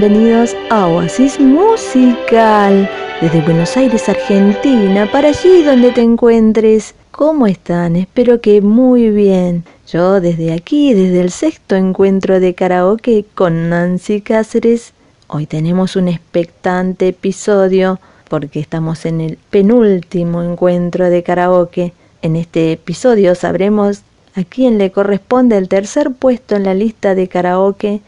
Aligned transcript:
bienvenidos 0.00 0.56
a 0.70 0.86
Oasis 0.86 1.38
Musical 1.38 2.88
desde 3.20 3.42
Buenos 3.42 3.76
Aires, 3.76 4.08
Argentina, 4.08 5.06
para 5.12 5.28
allí 5.28 5.62
donde 5.62 5.90
te 5.90 6.00
encuentres. 6.00 6.94
¿Cómo 7.10 7.46
están? 7.46 7.96
Espero 7.96 8.40
que 8.40 8.62
muy 8.62 9.10
bien. 9.10 9.62
Yo 9.86 10.22
desde 10.22 10.54
aquí, 10.54 10.94
desde 10.94 11.20
el 11.20 11.30
sexto 11.30 11.76
encuentro 11.76 12.40
de 12.40 12.54
karaoke 12.54 13.26
con 13.34 13.68
Nancy 13.68 14.22
Cáceres, 14.22 14.94
hoy 15.26 15.44
tenemos 15.44 15.96
un 15.96 16.08
expectante 16.08 17.08
episodio 17.08 18.00
porque 18.30 18.58
estamos 18.58 19.04
en 19.04 19.20
el 19.20 19.36
penúltimo 19.50 20.42
encuentro 20.42 21.10
de 21.10 21.22
karaoke. 21.22 21.92
En 22.22 22.36
este 22.36 22.72
episodio 22.72 23.34
sabremos 23.34 24.00
a 24.34 24.44
quién 24.44 24.78
le 24.78 24.92
corresponde 24.92 25.58
el 25.58 25.68
tercer 25.68 26.10
puesto 26.12 26.56
en 26.56 26.64
la 26.64 26.72
lista 26.72 27.14
de 27.14 27.28
karaoke, 27.28 28.00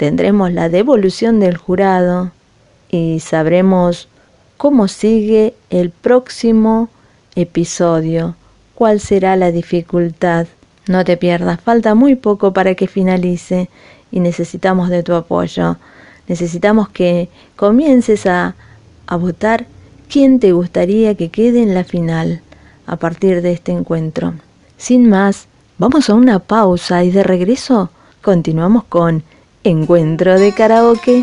tendremos 0.00 0.50
la 0.50 0.70
devolución 0.70 1.40
del 1.40 1.58
jurado 1.58 2.30
y 2.90 3.20
sabremos 3.20 4.08
cómo 4.56 4.88
sigue 4.88 5.52
el 5.68 5.90
próximo 5.90 6.88
episodio, 7.34 8.34
cuál 8.74 9.00
será 9.00 9.36
la 9.36 9.52
dificultad. 9.52 10.46
No 10.86 11.04
te 11.04 11.18
pierdas, 11.18 11.60
falta 11.60 11.94
muy 11.94 12.14
poco 12.14 12.54
para 12.54 12.74
que 12.76 12.86
finalice 12.86 13.68
y 14.10 14.20
necesitamos 14.20 14.88
de 14.88 15.02
tu 15.02 15.12
apoyo. 15.12 15.76
Necesitamos 16.28 16.88
que 16.88 17.28
comiences 17.54 18.24
a, 18.24 18.54
a 19.06 19.16
votar 19.16 19.66
quién 20.08 20.40
te 20.40 20.52
gustaría 20.52 21.14
que 21.14 21.28
quede 21.28 21.62
en 21.62 21.74
la 21.74 21.84
final 21.84 22.40
a 22.86 22.96
partir 22.96 23.42
de 23.42 23.52
este 23.52 23.72
encuentro. 23.72 24.32
Sin 24.78 25.10
más, 25.10 25.46
vamos 25.76 26.08
a 26.08 26.14
una 26.14 26.38
pausa 26.38 27.04
y 27.04 27.10
de 27.10 27.22
regreso 27.22 27.90
continuamos 28.22 28.84
con 28.84 29.24
Encuentro 29.62 30.38
de 30.38 30.54
Karaoke. 30.54 31.22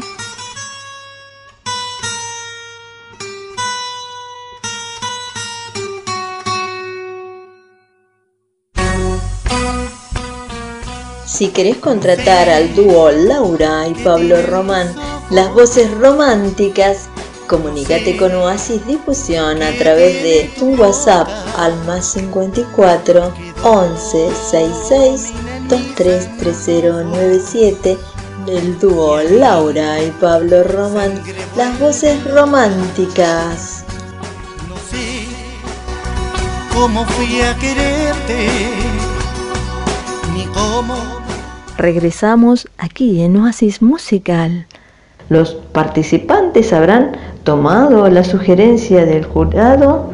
Si 11.25 11.47
querés 11.47 11.77
contratar 11.77 12.47
al 12.47 12.75
dúo 12.75 13.09
Laura 13.09 13.87
y 13.87 13.95
Pablo 14.03 14.39
Román, 14.43 14.93
las 15.31 15.51
voces 15.55 15.89
románticas, 15.97 17.09
comunícate 17.47 18.17
con 18.17 18.35
Oasis 18.35 18.85
Difusión 18.85 19.63
a 19.63 19.71
través 19.79 20.21
de 20.21 20.51
un 20.61 20.79
WhatsApp 20.79 21.27
al 21.57 21.73
más 21.85 22.05
54 22.05 23.33
11 23.63 24.29
66 24.29 25.33
233097 25.67 27.97
del 28.47 28.79
dúo 28.79 29.21
Laura 29.21 30.01
y 30.01 30.09
Pablo 30.21 30.63
Román, 30.63 31.21
las 31.57 31.77
voces 31.81 32.23
románticas. 32.33 33.83
No 34.69 34.75
sé 34.89 35.27
cómo 36.73 37.03
fui 37.05 37.41
a 37.41 37.53
quererte, 37.57 38.47
ni 40.33 40.45
cómo 40.45 40.95
regresamos 41.77 42.69
aquí 42.77 43.21
en 43.21 43.35
Oasis 43.35 43.81
Musical. 43.81 44.65
Los 45.27 45.53
participantes 45.73 46.71
habrán 46.71 47.17
tomado 47.43 48.09
la 48.09 48.23
sugerencia 48.23 49.05
del 49.05 49.25
jurado. 49.25 50.09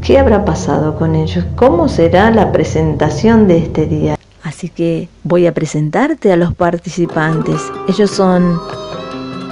¿Qué 0.00 0.18
habrá 0.18 0.46
pasado 0.46 0.96
con 0.96 1.14
ellos? 1.14 1.44
¿Cómo 1.56 1.88
será 1.88 2.30
la 2.30 2.52
presentación 2.52 3.46
de 3.48 3.58
este 3.58 3.84
día? 3.84 4.16
Así 4.46 4.68
que 4.68 5.08
voy 5.24 5.48
a 5.48 5.52
presentarte 5.52 6.32
a 6.32 6.36
los 6.36 6.54
participantes. 6.54 7.60
Ellos 7.88 8.12
son 8.12 8.60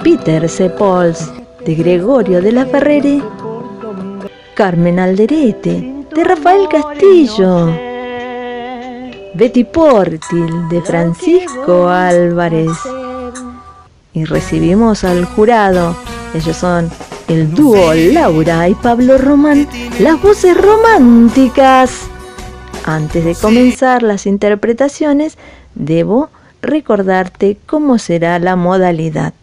Peter 0.05 0.49
Sepols, 0.49 1.33
de 1.67 1.75
Gregorio 1.75 2.41
de 2.41 2.53
la 2.53 2.65
Ferrere, 2.65 3.21
Carmen 4.55 5.01
Alderete, 5.01 6.05
de 6.15 6.23
Rafael 6.23 6.69
Castillo, 6.69 7.73
Betty 9.35 9.65
Portil 9.65 10.69
de 10.71 10.81
Francisco 10.81 11.89
Álvarez. 11.89 12.71
Y 14.13 14.25
recibimos 14.27 15.03
al 15.03 15.25
jurado. 15.25 15.97
Ellos 16.35 16.57
son 16.57 16.89
el 17.27 17.53
dúo 17.53 17.93
Laura 17.95 18.69
y 18.69 18.77
Pablo 18.77 19.19
Román, 19.19 19.67
las 19.99 20.23
voces 20.23 20.57
románticas. 20.57 22.09
Antes 22.85 23.25
de 23.25 23.35
comenzar 23.35 24.03
las 24.03 24.27
interpretaciones, 24.27 25.39
debo 25.75 26.29
recordarte 26.63 27.57
cómo 27.67 27.99
será 27.99 28.39
la 28.39 28.57
modalidad. 28.57 29.35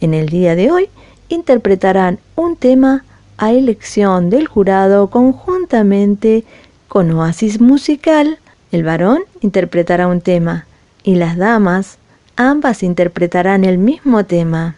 En 0.00 0.14
el 0.14 0.28
día 0.28 0.54
de 0.54 0.70
hoy 0.70 0.88
interpretarán 1.28 2.18
un 2.36 2.56
tema 2.56 3.04
a 3.36 3.52
elección 3.52 4.30
del 4.30 4.46
jurado 4.46 5.10
conjuntamente 5.10 6.44
con 6.88 7.10
Oasis 7.12 7.60
Musical 7.60 8.38
el 8.70 8.84
varón 8.84 9.22
interpretará 9.40 10.06
un 10.08 10.20
tema 10.20 10.66
y 11.02 11.14
las 11.14 11.36
damas 11.36 11.98
ambas 12.36 12.82
interpretarán 12.82 13.64
el 13.64 13.78
mismo 13.78 14.24
tema. 14.24 14.76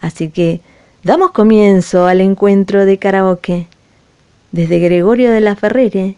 Así 0.00 0.30
que 0.30 0.60
damos 1.04 1.30
comienzo 1.30 2.06
al 2.06 2.20
encuentro 2.20 2.84
de 2.84 2.98
karaoke. 2.98 3.68
Desde 4.50 4.80
Gregorio 4.80 5.30
de 5.30 5.40
la 5.40 5.54
Ferrere 5.54 6.16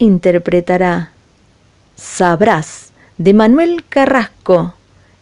interpretará 0.00 1.10
Sabrás 1.94 2.92
de 3.18 3.34
Manuel 3.34 3.84
Carrasco. 3.88 4.74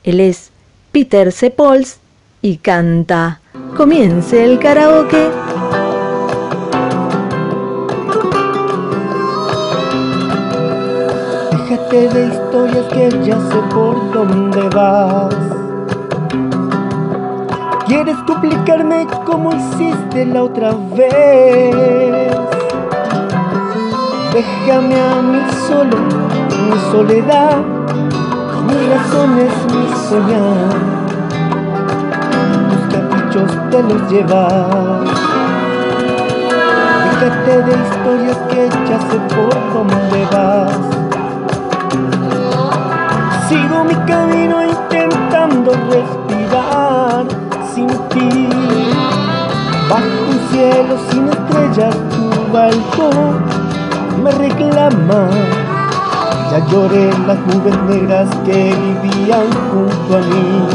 Él 0.04 0.20
es 0.20 0.50
Peter 0.92 1.32
Sepols 1.32 1.98
y 2.40 2.58
canta 2.58 3.40
Comience 3.76 4.44
el 4.44 4.58
karaoke. 4.60 5.30
Déjate 11.50 12.08
de 12.08 12.26
historias 12.28 12.86
que 12.92 13.26
ya 13.26 13.40
sé 13.40 13.58
por 13.74 14.12
dónde 14.12 14.68
vas. 14.68 15.34
Quieres 17.88 18.16
duplicarme 18.26 19.06
como 19.26 19.52
hiciste 19.52 20.24
la 20.26 20.44
otra 20.44 20.72
vez. 20.94 22.17
Déjame 24.38 24.94
a 24.94 25.21
mí 25.21 25.41
solo, 25.66 25.97
mi 25.99 26.78
soledad, 26.93 27.56
mi 28.69 28.78
razón 28.87 29.37
es 29.37 29.75
mi 29.75 29.84
soñar. 30.09 30.69
Tus 32.71 32.82
caprichos 32.94 33.50
te 33.72 33.82
los 33.82 34.09
llevas. 34.09 35.09
Déjate 37.04 37.62
de 37.62 37.72
historias 37.82 38.38
que 38.49 38.69
ya 38.88 39.00
sé 39.10 39.19
por 39.34 39.54
dónde 39.75 40.25
vas. 40.31 40.78
Sigo 43.49 43.82
mi 43.82 43.97
camino 44.06 44.62
intentando 44.62 45.72
respirar 45.91 47.26
sin 47.75 47.88
ti. 48.10 48.49
Bajo 49.91 50.05
un 50.31 50.38
cielo 50.53 50.97
sin 51.10 51.28
estrellas, 51.28 51.97
tu 52.12 52.53
balcón 52.53 53.67
me 54.18 54.30
reclama. 54.30 55.28
Ya 56.50 56.66
lloré 56.70 57.10
las 57.26 57.38
nubes 57.46 58.28
que 58.44 58.74
vivían 59.02 59.48
junto 59.70 60.16
a 60.16 60.20
mí. 60.20 60.66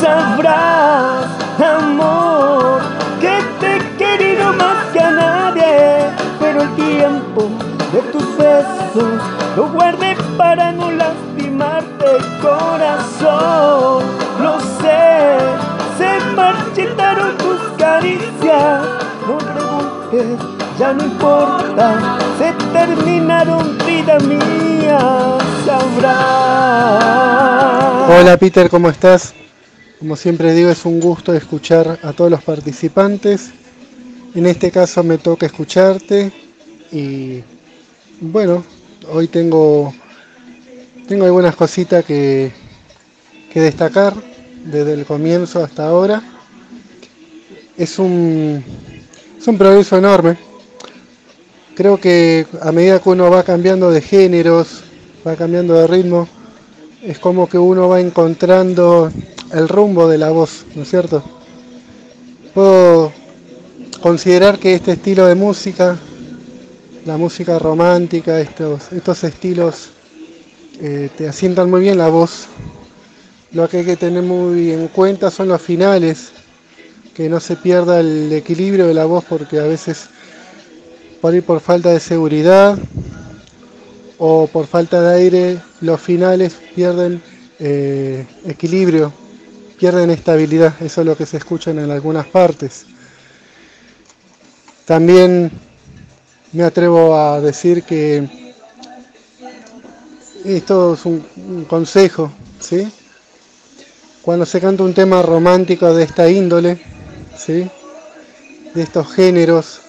Sabrás, 0.00 1.26
amor, 1.58 2.80
que 3.20 3.38
te 3.60 3.76
he 3.76 3.96
querido 3.96 4.52
más 4.52 4.84
que 4.92 5.00
a 5.00 5.10
nadie, 5.10 6.10
pero 6.38 6.62
el 6.62 6.74
tiempo 6.74 7.48
de 7.92 8.00
tus 8.12 8.36
besos 8.36 9.22
lo 9.56 9.68
guardé 9.68 10.16
para 10.36 10.72
no 10.72 10.90
lastimarte 10.90 12.06
corazón. 12.42 14.04
Lo 14.42 14.60
sé, 14.60 15.38
se 15.96 16.20
marchitaron 16.34 17.36
tus 17.38 17.60
caricias. 17.78 18.82
No 19.26 19.38
preguntes, 19.38 20.55
ya 20.78 20.92
no 20.92 21.04
importa, 21.04 22.18
se 22.38 22.52
terminaron 22.72 23.78
vida 23.78 24.18
mía. 24.20 25.38
Sabrás. 25.64 27.06
Hola 28.10 28.36
Peter, 28.38 28.68
¿cómo 28.68 28.90
estás? 28.90 29.34
Como 29.98 30.16
siempre 30.16 30.52
digo, 30.52 30.68
es 30.70 30.84
un 30.84 31.00
gusto 31.00 31.32
escuchar 31.32 31.98
a 32.02 32.12
todos 32.12 32.30
los 32.30 32.42
participantes. 32.42 33.50
En 34.34 34.44
este 34.46 34.70
caso 34.70 35.02
me 35.02 35.16
toca 35.18 35.46
escucharte 35.46 36.30
y 36.92 37.42
bueno, 38.20 38.62
hoy 39.10 39.28
tengo, 39.28 39.94
tengo 41.08 41.24
algunas 41.24 41.56
cositas 41.56 42.04
que, 42.04 42.52
que 43.50 43.60
destacar 43.60 44.12
desde 44.64 44.92
el 44.92 45.06
comienzo 45.06 45.64
hasta 45.64 45.86
ahora. 45.86 46.22
Es 47.78 47.98
un, 47.98 48.62
es 49.38 49.48
un 49.48 49.56
progreso 49.56 49.96
enorme. 49.96 50.36
Creo 51.76 52.00
que 52.00 52.46
a 52.62 52.72
medida 52.72 53.00
que 53.00 53.10
uno 53.10 53.30
va 53.30 53.42
cambiando 53.42 53.90
de 53.90 54.00
géneros, 54.00 54.82
va 55.26 55.36
cambiando 55.36 55.74
de 55.74 55.86
ritmo, 55.86 56.26
es 57.02 57.18
como 57.18 57.50
que 57.50 57.58
uno 57.58 57.86
va 57.86 58.00
encontrando 58.00 59.12
el 59.52 59.68
rumbo 59.68 60.08
de 60.08 60.16
la 60.16 60.30
voz, 60.30 60.64
¿no 60.74 60.84
es 60.84 60.88
cierto? 60.88 61.22
Puedo 62.54 63.12
considerar 64.00 64.58
que 64.58 64.72
este 64.72 64.92
estilo 64.92 65.26
de 65.26 65.34
música, 65.34 65.98
la 67.04 67.18
música 67.18 67.58
romántica, 67.58 68.40
estos, 68.40 68.90
estos 68.90 69.22
estilos 69.24 69.90
eh, 70.80 71.10
te 71.14 71.28
asientan 71.28 71.68
muy 71.68 71.82
bien 71.82 71.98
la 71.98 72.08
voz. 72.08 72.46
Lo 73.52 73.68
que 73.68 73.80
hay 73.80 73.84
que 73.84 73.96
tener 73.96 74.22
muy 74.22 74.72
en 74.72 74.88
cuenta 74.88 75.30
son 75.30 75.48
los 75.48 75.60
finales, 75.60 76.30
que 77.14 77.28
no 77.28 77.38
se 77.38 77.56
pierda 77.56 78.00
el 78.00 78.32
equilibrio 78.32 78.86
de 78.86 78.94
la 78.94 79.04
voz 79.04 79.26
porque 79.28 79.60
a 79.60 79.64
veces 79.64 80.08
por 81.20 81.34
ir 81.34 81.42
por 81.42 81.60
falta 81.60 81.90
de 81.90 82.00
seguridad 82.00 82.78
o 84.18 84.46
por 84.46 84.66
falta 84.66 85.00
de 85.00 85.14
aire 85.14 85.58
los 85.80 86.00
finales 86.00 86.56
pierden 86.74 87.22
eh, 87.58 88.26
equilibrio, 88.46 89.12
pierden 89.78 90.10
estabilidad, 90.10 90.74
eso 90.80 91.00
es 91.00 91.06
lo 91.06 91.16
que 91.16 91.26
se 91.26 91.36
escucha 91.36 91.70
en 91.70 91.90
algunas 91.90 92.26
partes. 92.26 92.86
También 94.84 95.50
me 96.52 96.64
atrevo 96.64 97.16
a 97.16 97.40
decir 97.40 97.82
que 97.82 98.54
esto 100.44 100.94
es 100.94 101.04
un, 101.04 101.64
consejo, 101.68 102.30
¿sí? 102.60 102.88
Cuando 104.22 104.46
se 104.46 104.60
canta 104.60 104.84
un 104.84 104.94
tema 104.94 105.22
romántico 105.22 105.92
de 105.92 106.04
esta 106.04 106.30
índole, 106.30 106.80
¿sí? 107.36 107.68
De 108.74 108.82
estos 108.82 109.12
géneros, 109.12 109.80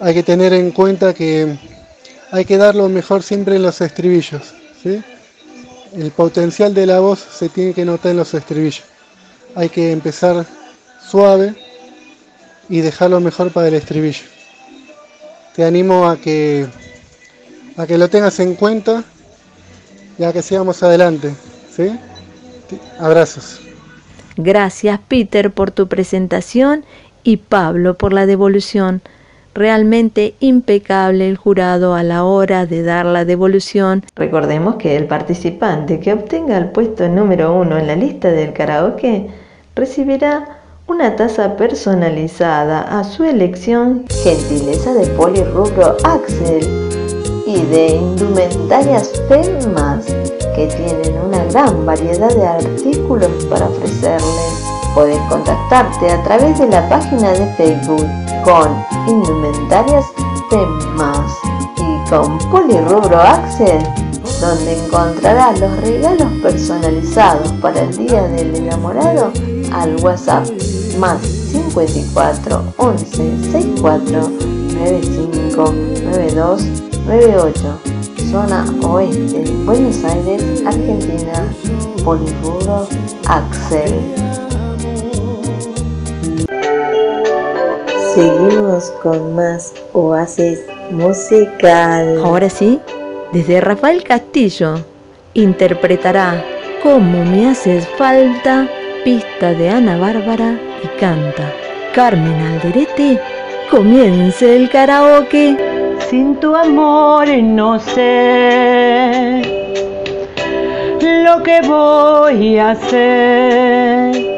hay 0.00 0.14
que 0.14 0.22
tener 0.22 0.52
en 0.52 0.70
cuenta 0.70 1.14
que 1.14 1.58
hay 2.32 2.44
que 2.44 2.56
dar 2.56 2.74
lo 2.74 2.88
mejor 2.88 3.22
siempre 3.22 3.56
en 3.56 3.62
los 3.62 3.80
estribillos, 3.80 4.54
¿sí? 4.82 5.02
el 5.94 6.10
potencial 6.12 6.72
de 6.74 6.86
la 6.86 7.00
voz 7.00 7.18
se 7.18 7.48
tiene 7.48 7.74
que 7.74 7.84
notar 7.84 8.12
en 8.12 8.18
los 8.18 8.32
estribillos. 8.34 8.84
Hay 9.54 9.68
que 9.68 9.90
empezar 9.90 10.46
suave 11.04 11.54
y 12.68 12.80
dejarlo 12.80 13.20
mejor 13.20 13.50
para 13.52 13.68
el 13.68 13.74
estribillo. 13.74 14.22
Te 15.54 15.64
animo 15.64 16.08
a 16.08 16.16
que 16.16 16.68
a 17.76 17.86
que 17.86 17.98
lo 17.98 18.08
tengas 18.08 18.38
en 18.40 18.54
cuenta 18.54 19.04
y 20.18 20.24
a 20.24 20.32
que 20.32 20.42
sigamos 20.42 20.82
adelante. 20.82 21.34
¿sí? 21.74 21.90
Abrazos. 22.98 23.60
Gracias 24.36 25.00
Peter 25.08 25.50
por 25.50 25.70
tu 25.72 25.88
presentación 25.88 26.84
y 27.24 27.38
Pablo 27.38 27.98
por 27.98 28.12
la 28.12 28.26
devolución 28.26 29.02
realmente 29.54 30.34
impecable 30.40 31.28
el 31.28 31.36
jurado 31.36 31.94
a 31.94 32.02
la 32.02 32.24
hora 32.24 32.66
de 32.66 32.82
dar 32.82 33.06
la 33.06 33.24
devolución. 33.24 34.04
Recordemos 34.16 34.76
que 34.76 34.96
el 34.96 35.06
participante 35.06 36.00
que 36.00 36.12
obtenga 36.12 36.56
el 36.58 36.70
puesto 36.70 37.08
número 37.08 37.54
uno 37.54 37.78
en 37.78 37.86
la 37.86 37.96
lista 37.96 38.30
del 38.30 38.52
karaoke 38.52 39.28
recibirá 39.74 40.60
una 40.86 41.14
taza 41.14 41.56
personalizada 41.56 42.98
a 42.98 43.04
su 43.04 43.24
elección, 43.24 44.04
gentileza 44.24 44.92
de 44.92 45.06
Polirrubro 45.08 45.96
Axel 46.02 46.66
y 47.46 47.62
de 47.66 47.88
indumentarias 47.94 49.12
FEMAS 49.28 50.06
que 50.56 50.66
tienen 50.66 51.20
una 51.20 51.44
gran 51.44 51.86
variedad 51.86 52.34
de 52.34 52.46
artículos 52.46 53.44
para 53.48 53.66
ofrecerles. 53.66 54.69
Puedes 54.94 55.18
contactarte 55.28 56.10
a 56.10 56.22
través 56.24 56.58
de 56.58 56.66
la 56.66 56.88
página 56.88 57.30
de 57.32 57.46
Facebook 57.54 58.06
con 58.44 58.84
Indumentarias 59.06 60.06
Temas 60.48 61.32
y 61.76 62.10
con 62.10 62.38
Polirrubro 62.50 63.20
Axel, 63.20 63.78
donde 64.40 64.84
encontrarás 64.84 65.60
los 65.60 65.76
regalos 65.80 66.28
personalizados 66.42 67.52
para 67.60 67.82
el 67.82 67.96
Día 67.96 68.22
del 68.22 68.56
Enamorado 68.56 69.32
al 69.72 69.96
WhatsApp 70.02 70.46
más 70.98 71.20
54 71.22 72.74
11 72.76 73.06
64 73.06 74.28
95 74.74 75.74
92 76.04 76.64
98 77.06 77.90
zona 78.30 78.64
oeste, 78.82 79.42
Buenos 79.64 80.04
Aires, 80.04 80.62
Argentina, 80.64 81.52
Polirrubro 82.04 82.86
Axel. 83.26 84.39
Seguimos 88.14 88.90
con 89.02 89.36
más 89.36 89.72
Oasis 89.92 90.60
musical. 90.90 92.20
Ahora 92.24 92.50
sí, 92.50 92.80
desde 93.32 93.60
Rafael 93.60 94.02
Castillo 94.02 94.74
interpretará 95.34 96.44
Cómo 96.82 97.24
me 97.24 97.48
haces 97.48 97.86
falta, 97.96 98.66
pista 99.04 99.52
de 99.52 99.68
Ana 99.68 99.96
Bárbara 99.96 100.58
y 100.82 100.88
canta. 100.98 101.52
Carmen 101.94 102.34
Alderete, 102.40 103.20
comience 103.70 104.56
el 104.56 104.68
karaoke. 104.70 105.56
Sin 106.08 106.34
tu 106.40 106.56
amor 106.56 107.28
no 107.28 107.78
sé 107.78 109.42
lo 111.24 111.42
que 111.44 111.60
voy 111.60 112.58
a 112.58 112.70
hacer 112.70 114.29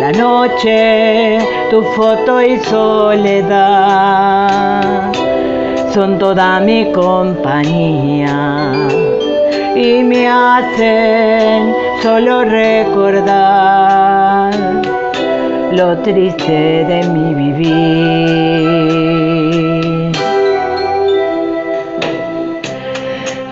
La 0.00 0.12
noche, 0.12 1.38
tu 1.70 1.82
foto 1.82 2.42
y 2.42 2.58
soledad 2.60 4.02
son 5.92 6.18
toda 6.18 6.60
mi 6.60 6.92
compañía. 6.92 8.72
Y 9.74 10.02
me 10.02 10.28
hacen 10.28 11.74
solo 12.02 12.44
recordar 12.44 13.74
lo 15.72 15.98
triste 15.98 16.84
de 16.84 17.02
mi 17.08 17.34
vivir. 17.34 18.56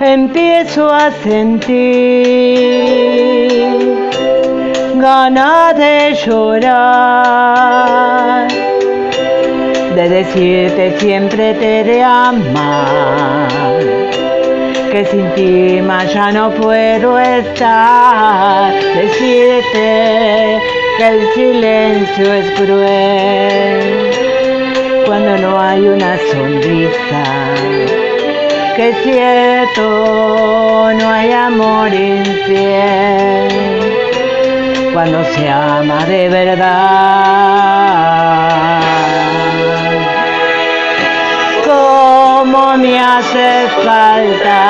Empiezo 0.04 0.92
a 0.92 1.10
sentir 1.10 1.64
ganas 4.96 5.76
de 5.76 6.14
llorar, 6.24 7.68
de 9.94 10.08
decirte 10.08 10.98
siempre 10.98 11.54
te 11.54 11.84
de 11.84 12.02
amar, 12.02 13.78
que 14.92 15.04
sin 15.06 15.30
ti 15.34 15.80
más 15.80 16.12
ya 16.12 16.30
no 16.32 16.50
puedo 16.50 17.18
estar, 17.18 18.74
decirte 18.74 20.60
que 20.98 21.08
el 21.08 21.26
silencio 21.34 22.32
es 22.32 22.50
cruel 22.52 24.10
cuando 25.06 25.38
no 25.38 25.58
hay 25.60 25.88
una 25.88 26.18
sonrisa 26.30 28.03
que 28.74 28.88
es 28.88 28.96
cierto, 29.04 29.82
no 30.94 31.10
hay 31.10 31.32
amor 31.32 31.92
infiel. 31.94 33.48
Cuando 34.92 35.24
se 35.24 35.48
ama 35.48 36.04
de 36.06 36.28
verdad. 36.28 36.64
Cómo 41.64 42.76
me 42.76 42.98
hace 42.98 43.68
falta, 43.84 44.60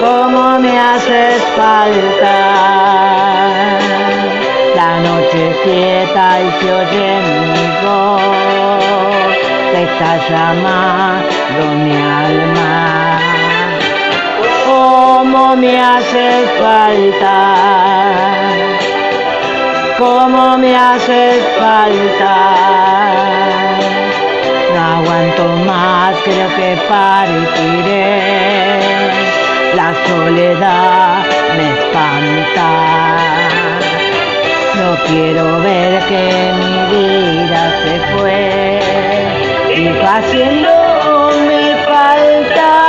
cómo 0.00 0.58
me 0.58 0.78
hace 0.78 1.36
falta 1.56 2.34
la 4.74 5.00
noche 5.00 5.56
quieta 5.62 6.40
y 6.40 6.50
se 6.60 6.72
oye 6.72 7.20
mi 7.30 7.66
voz 7.86 8.53
está 9.84 10.16
llamando 10.28 11.64
mi 11.84 11.94
alma. 11.94 13.18
Cómo 14.66 15.56
me 15.56 15.80
hace 15.80 16.46
falta, 16.60 17.36
cómo 19.98 20.58
me 20.58 20.76
hace 20.76 21.40
falta. 21.58 22.34
No 24.74 24.80
aguanto 24.96 25.44
más, 25.66 26.16
creo 26.24 26.48
que 26.56 26.70
partiré. 26.88 28.24
La 29.74 29.92
soledad 30.06 31.24
me 31.56 31.66
espanta. 31.78 32.70
No 34.80 34.96
quiero 35.06 35.60
ver 35.60 36.02
que 36.06 36.24
mi 36.60 36.76
vida 36.96 37.60
se 37.82 37.94
fue 38.16 38.53
mi 39.84 39.92
paciencia 40.00 40.70
me 41.46 41.76
falta. 41.84 42.84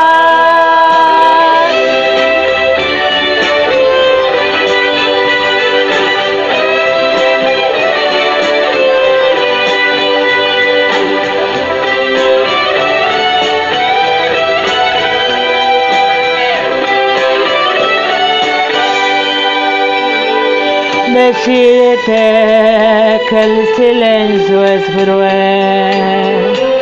Que 23.30 23.42
el 23.44 23.66
silencio 23.75 24.64
es 24.66 24.84
cruel 24.86 26.75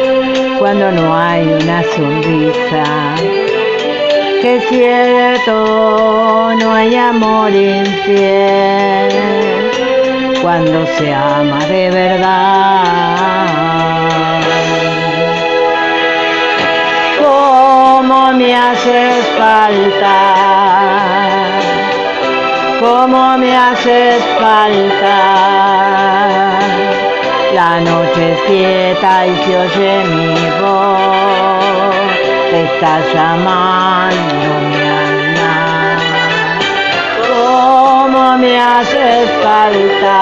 cuando 0.63 0.87
no 0.93 1.13
hay 1.13 1.43
una 1.45 1.83
sonrisa. 1.93 3.15
Que 4.41 4.61
cierto, 4.69 6.55
no 6.57 6.73
hay 6.73 6.95
amor 6.95 7.53
infiel 7.53 9.11
cuando 10.41 10.87
se 10.97 11.13
ama 11.13 11.59
de 11.65 11.91
verdad. 11.91 12.85
Cómo 17.21 18.31
me 18.31 18.55
haces 18.55 19.25
falta 19.37 20.53
cómo 22.79 23.37
me 23.37 23.53
haces 23.55 24.23
falta. 24.39 25.73
La 27.65 27.79
noche 27.79 28.23
es 28.33 28.39
quieta 28.41 29.25
y 29.25 29.29
se 29.45 29.57
oye 29.57 29.93
mi 30.15 30.35
voz, 30.59 32.11
te 32.51 32.59
está 32.65 32.93
llamando 33.13 34.49
mi 34.67 34.81
alma. 35.05 35.55
Cómo 37.29 38.23
me 38.37 38.53
haces 38.59 39.29
falta, 39.41 40.19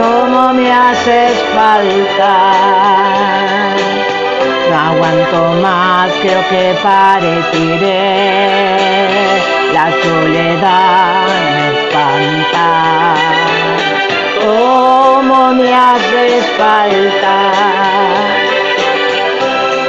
cómo 0.00 0.42
me 0.54 0.72
haces 0.72 1.34
falta. 1.54 2.32
No 4.70 4.76
aguanto 4.88 5.40
más, 5.60 6.08
creo 6.22 6.42
que 6.48 6.64
pareceré 6.82 8.30
la 9.74 9.86
soledad 10.02 11.26
me 11.52 11.64
espanta. 11.68 13.49
Cómo 14.40 15.52
me 15.52 15.72
haces 15.74 16.44
falta, 16.56 17.52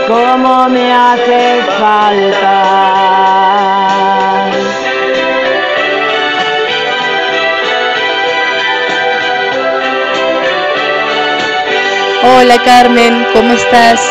cómo 0.08 0.70
me 0.70 0.92
haces 0.94 1.66
falta. 1.80 2.92
Hola 12.24 12.62
Carmen, 12.64 13.26
¿cómo 13.34 13.54
estás? 13.54 14.02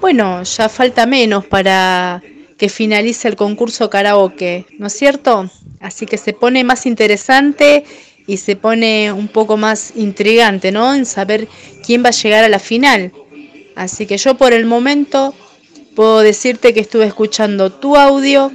Bueno, 0.00 0.42
ya 0.42 0.68
falta 0.68 1.06
menos 1.06 1.46
para 1.46 2.22
que 2.58 2.68
finaliza 2.68 3.28
el 3.28 3.36
concurso 3.36 3.88
karaoke, 3.88 4.66
¿no 4.78 4.88
es 4.88 4.92
cierto? 4.94 5.48
Así 5.80 6.06
que 6.06 6.18
se 6.18 6.32
pone 6.32 6.64
más 6.64 6.86
interesante 6.86 7.84
y 8.28 8.36
se 8.36 8.54
pone 8.54 9.10
un 9.10 9.26
poco 9.26 9.56
más 9.56 9.92
intrigante, 9.96 10.70
¿no? 10.70 10.94
En 10.94 11.06
saber 11.06 11.48
quién 11.84 12.04
va 12.04 12.10
a 12.10 12.12
llegar 12.12 12.44
a 12.44 12.48
la 12.48 12.60
final. 12.60 13.10
Así 13.74 14.06
que 14.06 14.18
yo 14.18 14.36
por 14.36 14.52
el 14.52 14.66
momento 14.66 15.34
puedo 15.96 16.20
decirte 16.20 16.72
que 16.72 16.80
estuve 16.80 17.06
escuchando 17.06 17.72
tu 17.72 17.96
audio. 17.96 18.52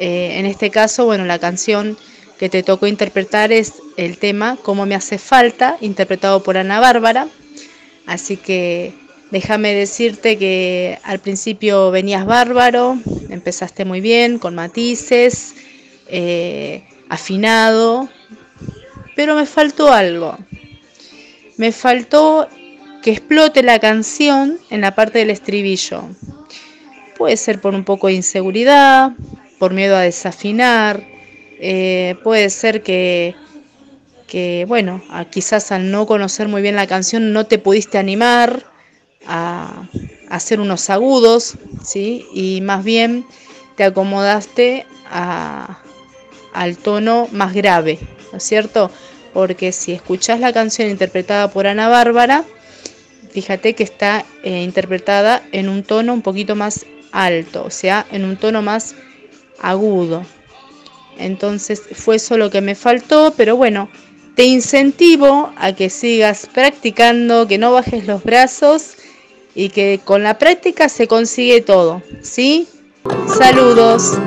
Eh, 0.00 0.38
en 0.40 0.46
este 0.46 0.70
caso, 0.70 1.04
bueno, 1.04 1.24
la 1.26 1.38
canción 1.38 1.96
que 2.38 2.48
te 2.48 2.64
tocó 2.64 2.88
interpretar 2.88 3.52
es 3.52 3.74
el 3.96 4.18
tema 4.18 4.56
Cómo 4.62 4.86
me 4.86 4.96
hace 4.96 5.18
falta, 5.18 5.76
interpretado 5.80 6.42
por 6.42 6.56
Ana 6.56 6.80
Bárbara. 6.80 7.28
Así 8.06 8.36
que 8.36 8.94
Déjame 9.32 9.74
decirte 9.74 10.36
que 10.36 10.98
al 11.04 11.18
principio 11.18 11.90
venías 11.90 12.26
bárbaro, 12.26 12.98
empezaste 13.30 13.86
muy 13.86 14.02
bien, 14.02 14.38
con 14.38 14.54
matices, 14.54 15.54
eh, 16.06 16.84
afinado, 17.08 18.10
pero 19.14 19.34
me 19.34 19.46
faltó 19.46 19.92
algo. 19.92 20.38
Me 21.56 21.72
faltó 21.72 22.48
que 23.02 23.10
explote 23.10 23.62
la 23.62 23.78
canción 23.78 24.58
en 24.70 24.80
la 24.80 24.94
parte 24.94 25.18
del 25.18 25.30
estribillo. 25.30 26.04
Puede 27.16 27.36
ser 27.36 27.60
por 27.60 27.74
un 27.74 27.84
poco 27.84 28.06
de 28.08 28.14
inseguridad, 28.14 29.12
por 29.58 29.72
miedo 29.72 29.96
a 29.96 30.00
desafinar, 30.00 31.04
eh, 31.60 32.16
puede 32.24 32.50
ser 32.50 32.82
que, 32.82 33.36
que, 34.26 34.64
bueno, 34.66 35.02
quizás 35.30 35.70
al 35.70 35.90
no 35.90 36.06
conocer 36.06 36.48
muy 36.48 36.62
bien 36.62 36.74
la 36.74 36.86
canción 36.88 37.32
no 37.32 37.46
te 37.46 37.58
pudiste 37.58 37.98
animar 37.98 38.64
a, 39.26 39.88
hacer 40.28 40.60
unos 40.60 40.88
agudos, 40.90 41.58
¿sí? 41.84 42.26
Y 42.32 42.62
más 42.62 42.82
bien 42.82 43.26
te 43.76 43.84
acomodaste 43.84 44.86
al 46.52 46.76
tono 46.76 47.28
más 47.32 47.54
grave, 47.54 47.98
¿no 48.30 48.38
es 48.38 48.44
cierto? 48.44 48.90
Porque 49.32 49.72
si 49.72 49.92
escuchas 49.92 50.40
la 50.40 50.52
canción 50.52 50.90
interpretada 50.90 51.50
por 51.50 51.66
Ana 51.66 51.88
Bárbara, 51.88 52.44
fíjate 53.30 53.74
que 53.74 53.82
está 53.82 54.24
eh, 54.42 54.62
interpretada 54.62 55.42
en 55.52 55.68
un 55.68 55.82
tono 55.82 56.12
un 56.12 56.22
poquito 56.22 56.54
más 56.54 56.86
alto, 57.12 57.64
o 57.64 57.70
sea, 57.70 58.06
en 58.10 58.24
un 58.24 58.36
tono 58.36 58.62
más 58.62 58.94
agudo. 59.60 60.24
Entonces 61.18 61.82
fue 61.94 62.16
eso 62.16 62.36
lo 62.36 62.50
que 62.50 62.60
me 62.60 62.74
faltó, 62.74 63.34
pero 63.36 63.56
bueno, 63.56 63.88
te 64.34 64.44
incentivo 64.44 65.52
a 65.56 65.72
que 65.74 65.90
sigas 65.90 66.48
practicando, 66.52 67.46
que 67.46 67.58
no 67.58 67.72
bajes 67.72 68.06
los 68.06 68.22
brazos 68.24 68.94
y 69.54 69.68
que 69.68 70.00
con 70.04 70.22
la 70.22 70.38
práctica 70.38 70.88
se 70.88 71.06
consigue 71.06 71.60
todo, 71.60 72.02
¿sí? 72.22 72.66
Saludos. 73.38 74.18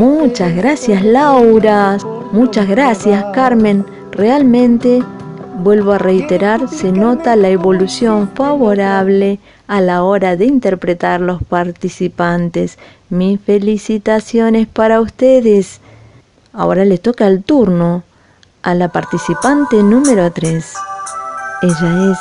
Muchas 0.00 0.56
gracias 0.56 1.04
Laura, 1.04 1.98
muchas 2.32 2.66
gracias 2.66 3.22
Carmen. 3.34 3.84
Realmente, 4.12 5.04
vuelvo 5.58 5.92
a 5.92 5.98
reiterar, 5.98 6.70
se 6.70 6.90
nota 6.90 7.36
la 7.36 7.50
evolución 7.50 8.30
favorable 8.34 9.40
a 9.68 9.82
la 9.82 10.02
hora 10.02 10.36
de 10.36 10.46
interpretar 10.46 11.20
los 11.20 11.42
participantes. 11.42 12.78
Mis 13.10 13.38
felicitaciones 13.42 14.66
para 14.66 15.02
ustedes. 15.02 15.82
Ahora 16.54 16.86
le 16.86 16.96
toca 16.96 17.26
el 17.26 17.44
turno 17.44 18.02
a 18.62 18.72
la 18.72 18.88
participante 18.88 19.82
número 19.82 20.32
3. 20.32 20.76
Ella 21.60 22.12
es 22.12 22.18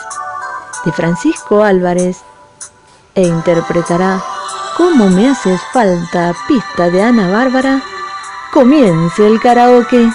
de 0.83 0.91
Francisco 0.91 1.63
Álvarez 1.63 2.17
e 3.15 3.25
interpretará 3.25 4.21
Cómo 4.79 5.09
me 5.09 5.27
haces 5.27 5.59
falta 5.73 6.33
pista 6.47 6.89
de 6.89 7.03
Ana 7.03 7.29
Bárbara, 7.29 7.81
comience 8.53 9.27
el 9.27 9.37
karaoke. 9.41 10.09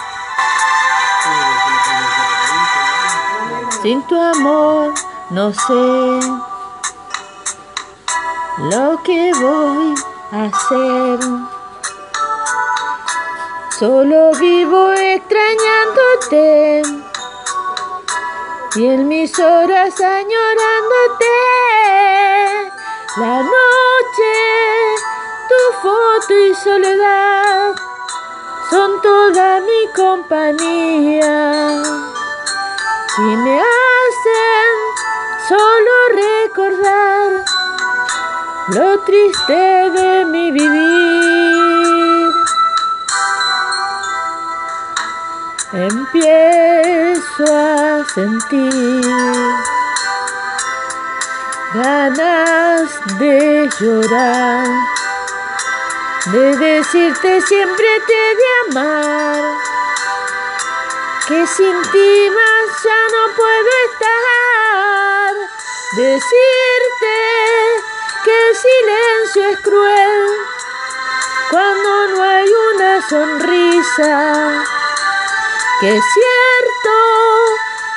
Sin 3.83 4.03
tu 4.07 4.19
amor 4.19 4.95
no 5.29 5.53
sé 5.53 6.21
lo 8.71 9.03
que 9.03 9.33
voy 9.35 9.95
a 10.33 10.45
hacer. 10.45 11.19
Solo 13.79 14.33
vivo 14.41 14.95
extrañándote 14.95 16.83
y 18.77 18.87
en 18.87 19.09
mis 19.09 19.39
horas 19.39 20.01
añorándote. 20.01 21.27
La 23.19 23.43
tu 24.17 25.61
foto 25.83 26.35
y 26.35 26.55
soledad 26.55 27.75
son 28.71 29.01
toda 29.03 29.61
mi 29.61 29.89
compañía 29.95 31.83
y 33.19 33.37
me 33.37 33.61
hacen 33.61 34.75
solo 35.49 35.93
recordar 36.15 37.45
lo 38.69 39.01
triste 39.01 39.91
de 39.91 40.25
mi 40.25 40.51
vivir. 40.53 42.33
Empiezo 45.73 47.45
a 47.53 48.05
sentir 48.15 49.74
ganas 51.75 52.89
de 53.19 53.69
llorar, 53.81 54.65
de 56.27 56.57
decirte 56.57 57.41
siempre 57.41 57.87
te 58.07 58.13
de 58.37 58.49
amar, 58.71 59.43
que 61.27 61.45
sin 61.49 61.83
ti 61.91 62.31
más 62.31 62.83
ya 62.85 63.01
no 63.15 63.35
puedo 63.35 63.71
estar, 63.91 65.35
decirte 65.97 67.17
que 68.25 68.49
el 68.49 68.57
silencio 68.57 69.51
es 69.51 69.59
cruel 69.59 70.27
cuando 71.51 72.07
no 72.09 72.23
hay 72.23 72.49
una 72.75 73.09
sonrisa 73.09 74.65
que 75.81 75.97
es 75.97 76.05
cierto, 76.15 76.97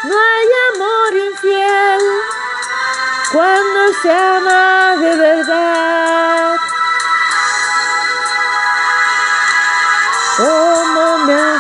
no 0.06 0.16
hay 0.20 0.48
amor 0.74 1.14
infiel 1.14 2.27
cuando 3.32 3.94
se 4.02 4.12
ama 4.12 4.96
de 5.02 5.16
verdad. 5.16 5.88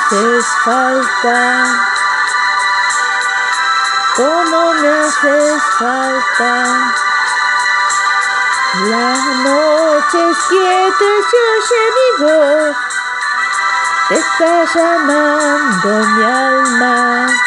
haces 0.08 0.46
falta, 0.64 1.66
cómo 4.16 4.74
me 4.74 4.90
haces 4.90 5.64
falta. 5.78 6.94
Las 8.86 9.26
noches 9.44 10.38
quietas 10.50 11.26
yo 11.32 11.80
mi 11.98 12.24
voz, 12.24 12.76
te 14.10 14.16
está 14.16 14.64
llamando 14.74 16.08
mi 16.08 16.24
alma. 16.24 17.47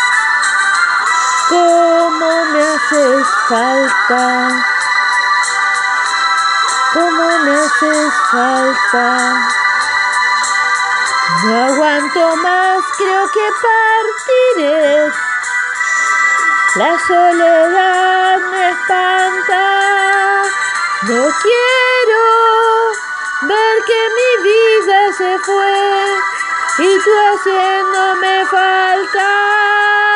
Cómo 1.50 2.44
me 2.52 2.62
haces 2.62 3.26
falta, 3.48 4.64
cómo 6.94 7.38
me 7.40 7.58
haces 7.58 8.12
falta. 8.30 9.50
No 11.44 11.64
aguanto 11.64 12.36
más, 12.36 12.84
creo 12.96 13.28
que 13.32 13.48
partiré. 13.66 15.12
La 16.76 16.98
soledad 17.00 18.38
me 18.52 18.70
espanta. 18.70 20.42
No 21.02 21.28
quiero 21.42 22.22
ver 23.42 23.84
que 23.86 24.00
mi 24.18 24.44
vida 24.50 25.12
se 25.18 25.38
fue 25.40 26.16
y 26.78 26.98
tú 27.02 27.10
haciéndome 27.32 28.46
falta. 28.46 30.09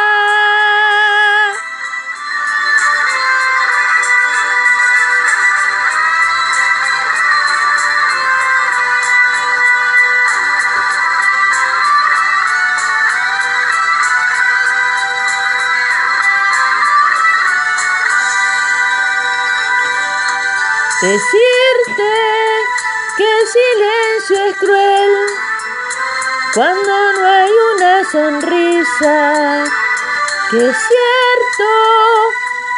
Decirte 21.04 22.12
que 23.18 23.24
el 23.24 23.46
silencio 23.46 24.36
es 24.46 24.56
cruel 24.56 25.12
cuando 26.54 27.12
no 27.12 27.26
hay 27.26 27.52
una 27.74 28.04
sonrisa. 28.10 29.64
Que 30.50 30.56
es 30.66 30.76
cierto, 30.88 31.68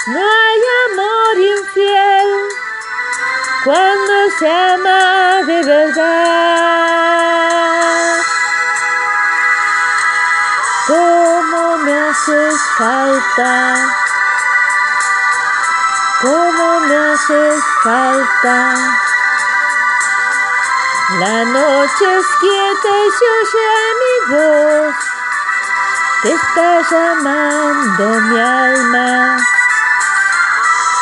no 0.08 0.20
hay 0.20 0.60
amor 0.90 1.38
infiel 1.38 2.28
cuando 3.64 4.12
se 4.40 4.50
ama 4.50 5.42
de 5.46 5.62
verdad. 5.62 6.56
¿Cómo 10.88 11.76
me 11.78 11.92
haces 11.94 12.60
falta? 12.76 13.96
cómo 16.22 16.80
me 16.80 16.96
haces 16.96 17.62
falta. 17.64 17.75
La 21.20 21.44
noche 21.44 22.18
es 22.18 22.26
quieta 22.40 22.88
y 22.88 23.10
se 23.12 23.24
oye 23.38 23.70
mi 24.02 24.16
voz, 24.34 24.94
te 26.22 26.32
está 26.32 26.68
llamando 26.90 28.04
mi 28.22 28.40
alma. 28.40 29.36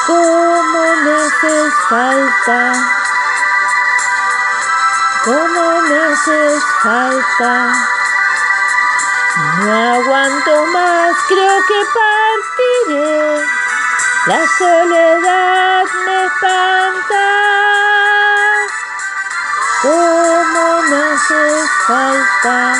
¿Cómo 0.06 0.96
me 1.04 1.12
haces 1.14 1.72
falta? 1.88 2.72
¿Cómo 5.24 5.80
me 5.88 5.96
haces 6.12 6.62
falta? 6.82 7.72
No 9.60 9.72
aguanto 9.94 10.66
más, 10.66 11.16
creo 11.28 11.64
que 11.66 11.82
partiré. 12.86 13.53
La 14.26 14.40
soledad 14.56 15.84
me 16.06 16.24
espanta. 16.24 17.26
¿Cómo 19.82 20.82
me 20.88 20.96
haces 21.12 21.70
falta? 21.86 22.74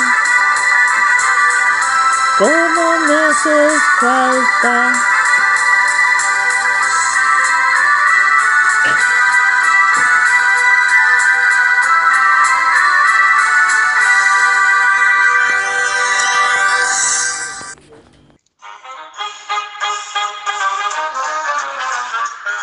¿Cómo 2.39 2.99
me 3.07 3.15
haces 3.27 3.83
falta? 4.01 5.04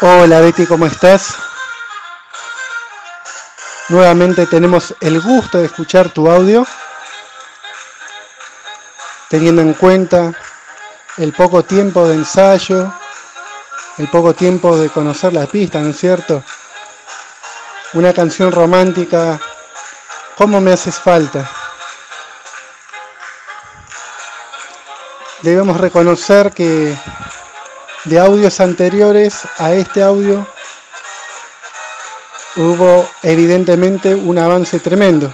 Hola 0.03 0.39
Betty, 0.39 0.65
¿cómo 0.65 0.87
estás? 0.87 1.35
Nuevamente 3.89 4.47
tenemos 4.47 4.95
el 4.99 5.21
gusto 5.21 5.59
de 5.59 5.65
escuchar 5.65 6.09
tu 6.09 6.27
audio, 6.27 6.65
teniendo 9.29 9.61
en 9.61 9.75
cuenta 9.75 10.33
el 11.17 11.33
poco 11.33 11.63
tiempo 11.63 12.07
de 12.07 12.15
ensayo, 12.15 12.91
el 13.99 14.07
poco 14.07 14.33
tiempo 14.33 14.75
de 14.75 14.89
conocer 14.89 15.33
la 15.33 15.45
pista, 15.45 15.79
¿no 15.81 15.91
es 15.91 15.99
cierto? 15.99 16.43
Una 17.93 18.11
canción 18.11 18.51
romántica, 18.51 19.39
¿cómo 20.35 20.59
me 20.59 20.73
haces 20.73 20.95
falta? 20.95 21.47
Debemos 25.43 25.79
reconocer 25.79 26.51
que 26.51 26.97
de 28.05 28.19
audios 28.19 28.59
anteriores 28.59 29.41
a 29.57 29.73
este 29.73 30.01
audio 30.01 30.47
hubo 32.55 33.07
evidentemente 33.21 34.13
un 34.15 34.37
avance 34.37 34.79
tremendo. 34.79 35.33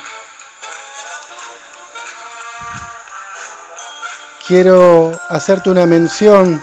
Quiero 4.45 5.19
hacerte 5.29 5.69
una 5.69 5.85
mención. 5.85 6.61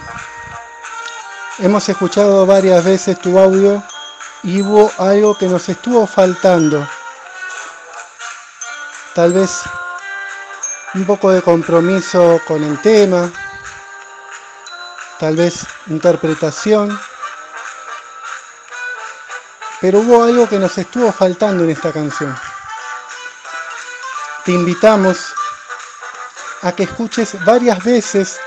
Hemos 1.59 1.87
escuchado 1.89 2.45
varias 2.45 2.83
veces 2.83 3.19
tu 3.19 3.37
audio 3.37 3.83
y 4.43 4.61
hubo 4.61 4.91
algo 4.97 5.37
que 5.37 5.47
nos 5.47 5.67
estuvo 5.69 6.05
faltando. 6.07 6.87
Tal 9.13 9.33
vez 9.33 9.61
un 10.93 11.05
poco 11.05 11.31
de 11.31 11.41
compromiso 11.41 12.39
con 12.47 12.63
el 12.63 12.79
tema, 12.81 13.31
tal 15.19 15.35
vez 15.35 15.65
interpretación, 15.87 16.99
pero 19.81 19.99
hubo 19.99 20.23
algo 20.23 20.47
que 20.47 20.59
nos 20.59 20.77
estuvo 20.77 21.11
faltando 21.11 21.63
en 21.63 21.71
esta 21.71 21.91
canción. 21.91 22.35
Te 24.43 24.51
invitamos 24.51 25.33
a 26.61 26.71
que 26.71 26.83
escuches 26.83 27.43
varias 27.45 27.83
veces 27.83 28.39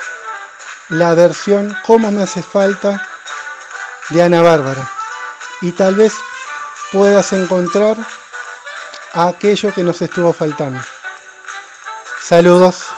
la 0.88 1.14
versión 1.14 1.76
Cómo 1.86 2.10
me 2.10 2.22
hace 2.22 2.42
falta 2.42 3.06
de 4.10 4.22
Ana 4.22 4.42
Bárbara 4.42 4.90
y 5.60 5.72
tal 5.72 5.94
vez 5.96 6.14
puedas 6.92 7.32
encontrar 7.32 7.96
aquello 9.12 9.72
que 9.74 9.82
nos 9.82 10.00
estuvo 10.00 10.32
faltando. 10.32 10.80
Saludos. 12.22 12.97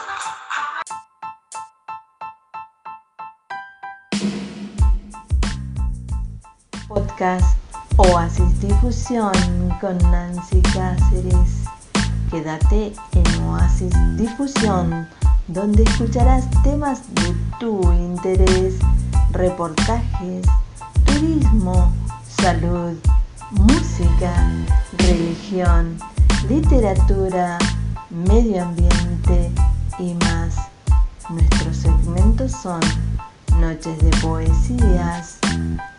Oasis 7.99 8.61
Difusión 8.63 9.31
con 9.79 9.99
Nancy 10.11 10.63
Cáceres. 10.73 11.65
Quédate 12.31 12.95
en 13.13 13.43
Oasis 13.43 13.93
Difusión, 14.17 15.07
donde 15.49 15.83
escucharás 15.83 16.49
temas 16.63 17.03
de 17.17 17.37
tu 17.59 17.83
interés, 17.93 18.77
reportajes, 19.33 20.47
turismo, 21.05 21.93
salud, 22.27 22.97
música, 23.51 24.51
religión, 24.97 25.99
literatura, 26.49 27.59
medio 28.09 28.63
ambiente 28.63 29.53
y 29.99 30.15
más. 30.25 30.57
Nuestros 31.29 31.77
segmentos 31.77 32.53
son 32.53 32.81
Noches 33.59 33.99
de 33.99 34.11
Poesías, 34.23 35.39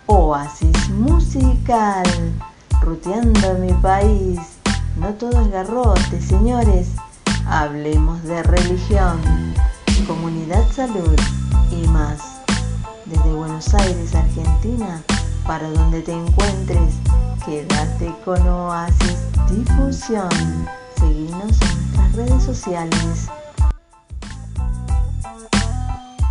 Oasis 0.07 0.89
Musical, 0.89 2.03
ruteando 2.81 3.53
mi 3.55 3.71
país. 3.73 4.39
No 4.97 5.09
todo 5.13 5.41
es 5.41 5.51
garrote, 5.51 6.21
señores. 6.21 6.89
Hablemos 7.45 8.23
de 8.23 8.43
religión, 8.43 9.19
comunidad 10.07 10.63
salud 10.71 11.19
y 11.71 11.87
más. 11.87 12.41
Desde 13.05 13.33
Buenos 13.33 13.73
Aires, 13.73 14.15
Argentina, 14.15 15.01
para 15.45 15.69
donde 15.69 16.01
te 16.01 16.13
encuentres, 16.13 16.95
quédate 17.45 18.13
con 18.25 18.45
Oasis 18.47 19.17
Difusión. 19.49 20.29
Seguinos 20.97 21.59
en 21.61 21.77
nuestras 21.77 22.15
redes 22.15 22.43
sociales. 22.43 23.27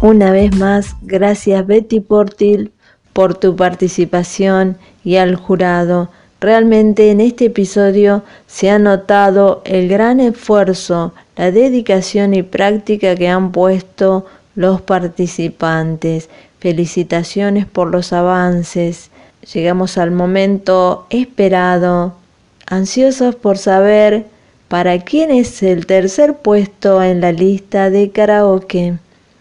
Una 0.03 0.31
vez 0.31 0.57
más, 0.57 0.97
gracias 1.03 1.67
Betty 1.67 2.01
Portil 2.01 2.73
por 3.13 3.35
tu 3.35 3.57
participación 3.57 4.79
y 5.05 5.17
al 5.17 5.37
jurado. 5.37 6.11
Realmente 6.41 7.11
en 7.11 7.21
este 7.21 7.47
episodio 7.47 8.23
se 8.47 8.71
ha 8.71 8.79
notado 8.79 9.61
el 9.65 9.89
gran 9.89 10.21
esfuerzo, 10.21 11.13
la 11.37 11.51
dedicación 11.51 12.33
y 12.33 12.43
práctica 12.43 13.15
que 13.15 13.29
han 13.29 13.53
puesto 13.53 14.27
los 14.55 14.81
participantes. 14.81 16.31
Felicitaciones 16.59 17.67
por 17.67 17.91
los 17.91 18.13
avances. 18.13 19.11
Llegamos 19.53 19.99
al 19.99 20.11
momento 20.11 21.07
esperado, 21.11 22.15
ansiosos 22.67 23.35
por 23.35 23.59
saber 23.59 24.27
para 24.69 24.99
quién 25.01 25.31
es 25.31 25.63
el 25.63 25.87
tercer 25.87 26.37
puesto 26.37 27.03
en 27.03 27.21
la 27.21 27.33
lista 27.33 27.91
de 27.91 28.11
karaoke. 28.11 28.99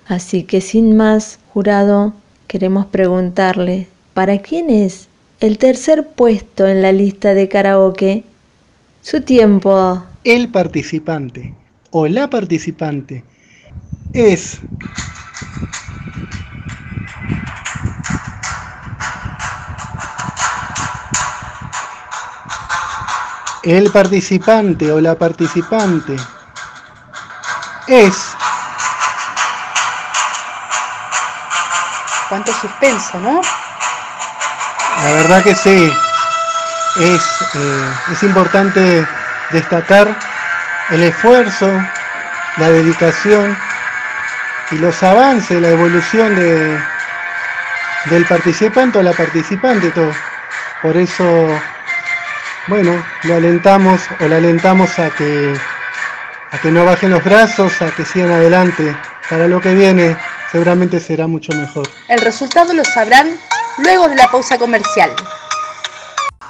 Así 0.07 0.43
que 0.43 0.59
sin 0.59 0.97
más, 0.97 1.39
jurado, 1.53 2.13
queremos 2.49 2.87
preguntarle, 2.87 3.87
¿para 4.13 4.39
quién 4.39 4.69
es 4.69 5.07
el 5.39 5.57
tercer 5.57 6.07
puesto 6.15 6.67
en 6.67 6.81
la 6.81 6.91
lista 6.91 7.33
de 7.33 7.47
karaoke. 7.47 8.23
Su 9.01 9.21
tiempo. 9.21 10.03
El 10.23 10.49
participante 10.49 11.55
o 11.91 12.07
la 12.07 12.29
participante 12.29 13.23
es 14.11 14.59
el 23.63 23.89
participante 23.91 24.91
o 24.91 24.99
la 24.99 25.17
participante 25.17 26.17
es 27.87 28.13
cuánto 32.29 32.53
suspenso, 32.53 33.19
¿no? 33.19 33.41
La 35.03 35.11
verdad 35.13 35.43
que 35.43 35.55
sí, 35.55 35.91
es, 36.97 37.21
eh, 37.55 37.93
es 38.11 38.23
importante 38.23 39.05
destacar 39.51 40.15
el 40.91 41.03
esfuerzo, 41.03 41.67
la 42.57 42.69
dedicación 42.69 43.57
y 44.71 44.75
los 44.77 45.01
avances, 45.01 45.61
la 45.61 45.69
evolución 45.69 46.35
de, 46.35 46.79
del 48.05 48.25
participante 48.25 48.99
o 48.99 49.03
la 49.03 49.13
participante. 49.13 49.89
Todo. 49.91 50.11
Por 50.81 50.97
eso, 50.97 51.23
bueno, 52.67 53.03
lo 53.23 53.35
alentamos 53.35 54.01
o 54.19 54.27
le 54.27 54.35
alentamos 54.35 54.99
a 54.99 55.09
que, 55.09 55.59
a 56.51 56.57
que 56.59 56.71
no 56.71 56.85
bajen 56.85 57.11
los 57.11 57.23
brazos, 57.23 57.81
a 57.81 57.91
que 57.91 58.05
sigan 58.05 58.31
adelante. 58.31 58.95
Para 59.29 59.47
lo 59.47 59.61
que 59.61 59.73
viene 59.73 60.17
seguramente 60.51 60.99
será 60.99 61.27
mucho 61.27 61.53
mejor. 61.53 61.87
El 62.07 62.21
resultado 62.21 62.73
lo 62.73 62.83
sabrán 62.83 63.37
luego 63.77 64.07
de 64.07 64.15
la 64.15 64.29
pausa 64.29 64.57
comercial. 64.57 65.11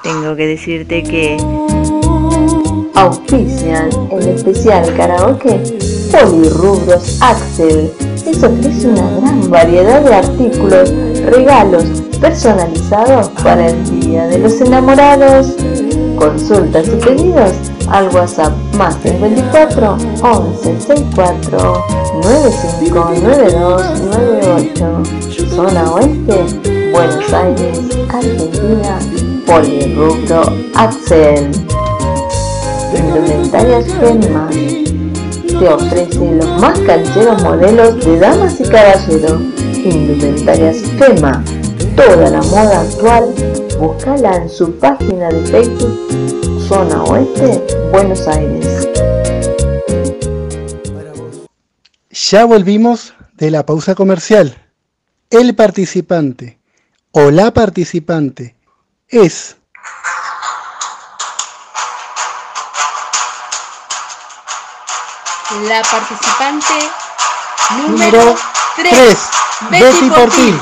Tengo 0.03 0.35
que 0.35 0.47
decirte 0.47 1.03
que 1.03 1.37
auspician 2.95 3.89
en 4.11 4.29
especial 4.29 4.95
karaoke 4.95 5.61
Polirrubros 6.11 7.21
Axel. 7.21 7.91
Les 8.25 8.43
ofrece 8.43 8.87
una 8.87 9.09
gran 9.19 9.49
variedad 9.49 10.01
de 10.01 10.15
artículos, 10.15 10.89
regalos 11.25 11.85
personalizados 12.19 13.29
para 13.43 13.69
el 13.69 14.01
Día 14.01 14.27
de 14.27 14.39
los 14.39 14.59
Enamorados. 14.61 15.55
Consultas 16.17 16.87
y 16.87 17.05
pedidos 17.05 17.53
al 17.91 18.09
WhatsApp 18.09 18.53
más 18.77 18.95
54 19.03 19.97
11 20.21 20.79
64 20.81 21.85
95 22.23 23.11
92 23.21 24.01
98. 24.01 25.03
Zona 25.55 25.91
Oeste 25.91 26.91
Buenos 26.91 27.33
Aires, 27.33 27.79
Argentina, 28.09 28.99
Polirrubro 29.45 30.41
Axel. 30.75 31.51
Indumentarias 32.95 33.85
Gemma 33.99 34.49
te 35.59 35.67
ofrece 35.67 36.35
los 36.35 36.61
más 36.61 36.79
cancheros 36.79 37.43
modelos 37.43 38.05
de 38.05 38.17
damas 38.17 38.59
y 38.59 38.63
caballeros. 38.63 39.41
Indumentarias 39.73 40.77
Gema, 40.97 41.43
toda 41.95 42.29
la 42.29 42.41
moda 42.41 42.81
actual, 42.81 43.25
búscala 43.77 44.37
en 44.37 44.49
su 44.49 44.71
página 44.75 45.29
de 45.29 45.41
Facebook, 45.45 45.99
Zona 46.69 47.01
Oeste, 47.01 47.65
Buenos 47.91 48.27
Aires. 48.27 48.87
Ya 52.11 52.45
volvimos 52.45 53.15
de 53.33 53.49
la 53.49 53.65
pausa 53.65 53.95
comercial. 53.95 54.55
El 55.31 55.55
participante 55.55 56.59
o 57.09 57.31
la 57.31 57.49
participante 57.49 58.55
es 59.07 59.55
la 65.67 65.81
participante 65.81 66.73
número 67.81 68.35
3, 68.75 69.19
Betty 69.71 70.09
Portil. 70.11 70.61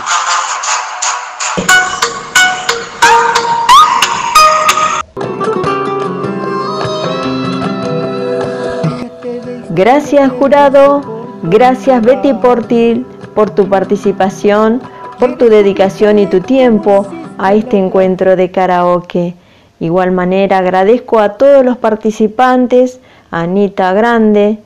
Gracias 9.78 10.32
jurado, 10.32 11.38
gracias 11.44 12.02
Betty 12.02 12.34
Portil 12.34 13.06
por 13.36 13.52
tu 13.52 13.70
participación 13.70 14.82
por 15.20 15.38
tu 15.38 15.50
dedicación 15.50 16.18
y 16.18 16.26
tu 16.26 16.42
tiempo 16.42 17.06
a 17.38 17.54
este 17.54 17.78
encuentro 17.78 18.36
de 18.36 18.50
karaoke. 18.50 19.36
Igual 19.80 20.14
manera 20.14 20.58
agradezco 20.58 21.20
a 21.20 21.34
todos 21.34 21.64
los 21.64 21.78
participantes, 21.78 23.00
Anita 23.30 23.94
Grande, 23.94 24.58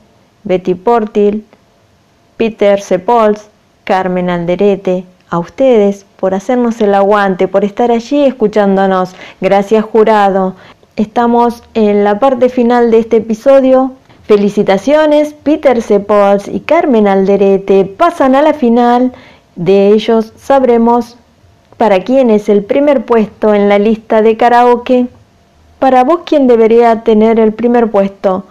Betty 0.44 0.74
Portil, 0.74 1.44
Peter 2.38 2.80
Sepols, 2.80 3.48
Carmen 3.84 4.30
Alderete, 4.30 5.04
a 5.28 5.38
ustedes 5.38 6.06
por 6.16 6.32
hacernos 6.32 6.80
el 6.80 6.94
aguante, 6.94 7.48
por 7.48 7.64
estar 7.64 7.90
allí 7.90 8.24
escuchándonos. 8.24 9.14
Gracias 9.42 9.84
jurado. 9.84 10.54
Estamos 10.96 11.62
en 11.74 12.02
la 12.02 12.18
parte 12.18 12.48
final 12.48 12.90
de 12.90 13.00
este 13.00 13.18
episodio. 13.18 13.92
Felicitaciones, 14.32 15.34
Peter 15.34 15.82
Sepols 15.82 16.48
y 16.48 16.60
Carmen 16.60 17.06
Alderete 17.06 17.84
pasan 17.84 18.34
a 18.34 18.40
la 18.40 18.54
final 18.54 19.12
de 19.56 19.88
ellos 19.88 20.32
sabremos 20.38 21.18
para 21.76 22.02
quién 22.02 22.30
es 22.30 22.48
el 22.48 22.64
primer 22.64 23.04
puesto 23.04 23.52
en 23.52 23.68
la 23.68 23.78
lista 23.78 24.22
de 24.22 24.38
karaoke. 24.38 25.06
Para 25.78 26.02
vos, 26.02 26.20
¿quién 26.24 26.46
debería 26.46 27.02
tener 27.02 27.38
el 27.38 27.52
primer 27.52 27.90
puesto? 27.90 28.46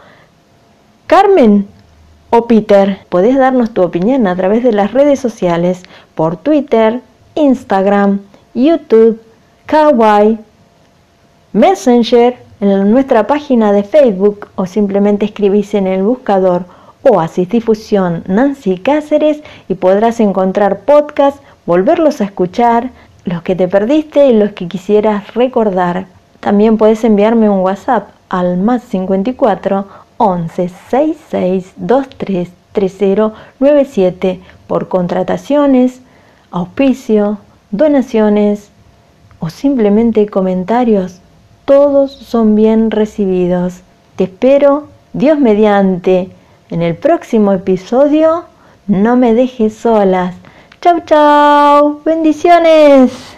¿Carmen 1.08 1.66
o 2.30 2.46
Peter? 2.46 3.00
Podés 3.10 3.36
darnos 3.36 3.72
tu 3.72 3.82
opinión 3.82 4.28
a 4.28 4.36
través 4.36 4.64
de 4.64 4.74
las 4.74 4.94
redes 4.94 5.20
sociales, 5.20 5.82
por 6.14 6.38
Twitter, 6.38 7.02
Instagram, 7.34 8.20
YouTube, 8.54 9.20
Kawaii, 9.66 10.38
Messenger, 11.54 12.38
en 12.62 12.92
nuestra 12.92 13.26
página 13.26 13.72
de 13.72 13.84
Facebook 13.84 14.48
o 14.56 14.68
simplemente 14.68 15.26
escribís 15.26 15.74
en 15.74 15.88
el 15.88 16.04
buscador 16.04 16.66
Oasis 17.02 17.50
Difusión 17.50 18.24
Nancy 18.28 18.78
Cáceres 18.78 19.42
y 19.68 19.74
podrás 19.74 20.20
encontrar 20.20 20.82
podcast, 20.82 21.42
volverlos 21.66 22.22
a 22.22 22.26
escuchar, 22.26 22.92
los 23.26 23.42
que 23.42 23.56
te 23.56 23.68
perdiste 23.68 24.28
y 24.28 24.34
los 24.34 24.52
que 24.52 24.68
quisieras 24.68 25.34
recordar. 25.34 26.06
También 26.40 26.78
puedes 26.78 27.04
enviarme 27.04 27.50
un 27.50 27.62
WhatsApp 27.62 28.10
al 28.30 28.58
más 28.58 28.84
54 28.84 29.88
11 30.18 30.70
66 30.70 31.74
23 31.78 32.50
3097 32.74 34.40
por 34.68 34.88
contrataciones, 34.88 36.02
auspicio, 36.52 37.40
donaciones 37.72 38.70
o 39.40 39.50
simplemente 39.50 40.28
comentarios. 40.28 41.21
Todos 41.72 42.12
son 42.12 42.56
bien 42.56 42.92
recibidos. 42.92 43.76
Te 44.18 44.26
espero, 44.26 44.88
Dios 45.14 45.40
mediante 45.40 46.30
en 46.70 46.82
el 46.82 46.98
próximo 46.98 47.54
episodio, 47.54 48.44
no 48.88 49.16
me 49.16 49.34
dejes 49.34 49.78
solas. 49.78 50.36
Chau, 50.82 51.00
chau. 51.06 52.02
Bendiciones. 52.04 53.38